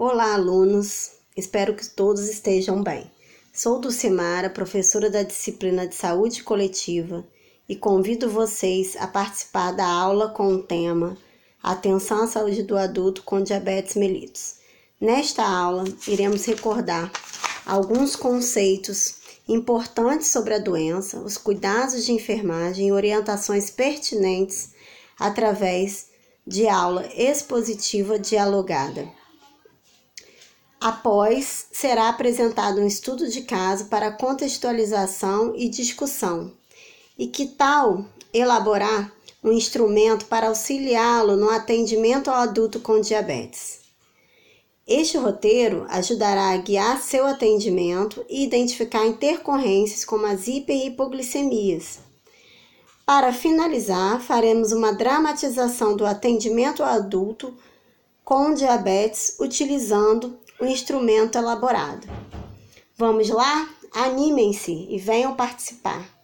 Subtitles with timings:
[0.00, 1.10] Olá, alunos.
[1.36, 3.10] Espero que todos estejam bem.
[3.52, 7.26] Sou Dulcimara, professora da disciplina de Saúde Coletiva,
[7.68, 11.18] e convido vocês a participar da aula com o tema
[11.60, 14.58] Atenção à saúde do adulto com diabetes mellitus.
[15.00, 17.10] Nesta aula, iremos recordar
[17.66, 19.16] alguns conceitos
[19.48, 24.74] importantes sobre a doença, os cuidados de enfermagem e orientações pertinentes
[25.18, 26.06] através
[26.46, 29.17] de aula expositiva dialogada.
[30.80, 36.52] Após, será apresentado um estudo de caso para contextualização e discussão.
[37.18, 43.80] E que tal elaborar um instrumento para auxiliá-lo no atendimento ao adulto com diabetes?
[44.86, 51.98] Este roteiro ajudará a guiar seu atendimento e identificar intercorrências como as hipoglicemias.
[53.04, 57.54] Para finalizar, faremos uma dramatização do atendimento ao adulto
[58.28, 62.06] com diabetes utilizando o instrumento elaborado.
[62.94, 63.66] Vamos lá?
[63.90, 66.17] Animem-se e venham participar.